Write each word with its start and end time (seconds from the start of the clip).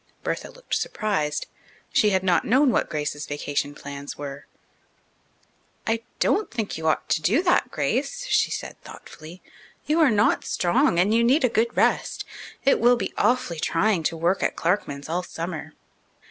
Bertha 0.23 0.49
looked 0.49 0.73
surprised. 0.73 1.45
She 1.93 2.09
had 2.09 2.23
not 2.23 2.43
known 2.43 2.71
what 2.71 2.89
Grace's 2.89 3.27
vacation 3.27 3.75
plans 3.75 4.17
were. 4.17 4.47
"I 5.85 6.01
don't 6.19 6.49
think 6.49 6.75
you 6.75 6.87
ought 6.87 7.07
to 7.09 7.21
do 7.21 7.43
that, 7.43 7.69
Grace," 7.69 8.25
she 8.25 8.49
said 8.49 8.81
thoughtfully. 8.81 9.43
"You 9.85 9.99
are 9.99 10.09
not 10.09 10.43
strong, 10.43 10.97
and 10.97 11.13
you 11.13 11.23
need 11.23 11.43
a 11.43 11.49
good 11.49 11.77
rest. 11.77 12.25
It 12.65 12.79
will 12.79 12.95
be 12.95 13.13
awfully 13.15 13.59
trying 13.59 14.01
to 14.05 14.17
work 14.17 14.41
at 14.41 14.55
Clarkman's 14.55 15.07
all 15.07 15.21
summer." 15.21 15.73